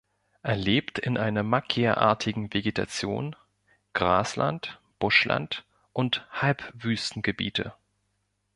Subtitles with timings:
[0.41, 3.35] Er lebt in einer Macchie-artigen Vegetation,
[3.93, 7.71] Grasland, Buschland und Halbwüstengebieten.